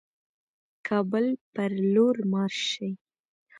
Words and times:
کابل 0.87 1.25
پر 1.53 1.71
لور 1.93 2.15
مارش 2.31 2.57
شي. 2.71 2.89